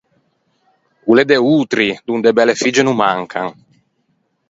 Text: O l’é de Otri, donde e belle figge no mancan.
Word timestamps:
O 1.09 1.11
l’é 1.15 1.25
de 1.31 1.37
Otri, 1.55 1.89
donde 2.07 2.27
e 2.31 2.35
belle 2.37 2.59
figge 2.61 2.83
no 2.85 2.93
mancan. 3.01 3.47